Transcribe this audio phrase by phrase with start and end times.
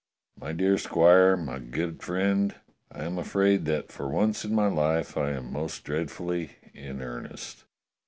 [0.35, 2.55] My dear squire, my good friend,
[2.91, 7.65] I am afraid that for once in my life I am most dreadfully in earnest."